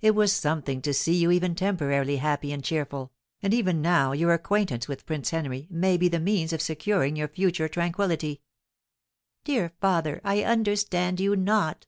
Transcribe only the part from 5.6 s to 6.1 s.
may be